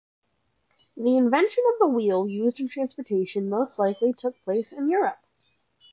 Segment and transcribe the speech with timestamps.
[0.97, 5.19] The invention of the wheel used in transportation most likely took place in Europe.